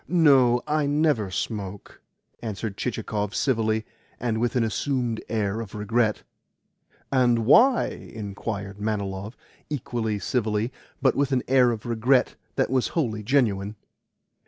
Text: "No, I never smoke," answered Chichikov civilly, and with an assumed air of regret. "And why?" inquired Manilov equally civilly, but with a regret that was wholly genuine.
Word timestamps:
"No, 0.07 0.63
I 0.65 0.87
never 0.87 1.29
smoke," 1.29 2.01
answered 2.41 2.75
Chichikov 2.75 3.35
civilly, 3.35 3.85
and 4.19 4.39
with 4.41 4.55
an 4.55 4.63
assumed 4.63 5.21
air 5.29 5.61
of 5.61 5.75
regret. 5.75 6.23
"And 7.11 7.45
why?" 7.45 7.85
inquired 8.11 8.79
Manilov 8.81 9.37
equally 9.69 10.17
civilly, 10.17 10.73
but 11.03 11.13
with 11.15 11.31
a 11.31 11.63
regret 11.75 12.35
that 12.55 12.71
was 12.71 12.87
wholly 12.97 13.21
genuine. 13.21 13.75